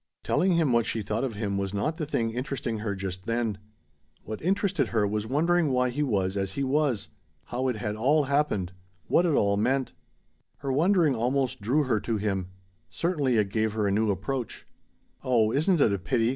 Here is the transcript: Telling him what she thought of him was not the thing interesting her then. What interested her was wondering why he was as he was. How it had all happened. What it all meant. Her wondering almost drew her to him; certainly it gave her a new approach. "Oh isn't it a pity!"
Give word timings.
Telling 0.23 0.53
him 0.53 0.71
what 0.71 0.87
she 0.87 1.03
thought 1.03 1.23
of 1.23 1.35
him 1.35 1.59
was 1.59 1.75
not 1.75 1.97
the 1.97 2.07
thing 2.07 2.31
interesting 2.31 2.79
her 2.79 2.97
then. 3.27 3.59
What 4.23 4.41
interested 4.41 4.87
her 4.87 5.05
was 5.05 5.27
wondering 5.27 5.69
why 5.69 5.91
he 5.91 6.01
was 6.01 6.35
as 6.35 6.53
he 6.53 6.63
was. 6.63 7.09
How 7.45 7.67
it 7.67 7.75
had 7.75 7.95
all 7.95 8.23
happened. 8.23 8.71
What 9.05 9.27
it 9.27 9.35
all 9.35 9.57
meant. 9.57 9.93
Her 10.57 10.73
wondering 10.73 11.13
almost 11.13 11.61
drew 11.61 11.83
her 11.83 11.99
to 11.99 12.17
him; 12.17 12.47
certainly 12.89 13.37
it 13.37 13.49
gave 13.49 13.73
her 13.73 13.85
a 13.85 13.91
new 13.91 14.09
approach. 14.09 14.65
"Oh 15.23 15.51
isn't 15.51 15.79
it 15.79 15.93
a 15.93 15.99
pity!" 15.99 16.29